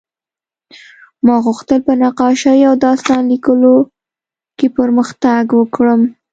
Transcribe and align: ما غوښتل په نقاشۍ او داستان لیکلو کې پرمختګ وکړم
ما 1.25 1.35
غوښتل 1.45 1.79
په 1.87 1.93
نقاشۍ 2.03 2.59
او 2.69 2.73
داستان 2.85 3.21
لیکلو 3.31 3.75
کې 4.57 4.67
پرمختګ 4.77 5.43
وکړم 5.59 6.01